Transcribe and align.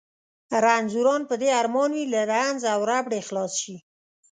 رنځوران 0.63 1.21
په 1.29 1.35
دې 1.41 1.49
ارمان 1.61 1.89
وي 1.93 2.05
له 2.13 2.21
رنځ 2.31 2.61
او 2.73 2.79
ربړې 2.89 3.21
خلاص 3.27 3.53
شي. 3.61 3.75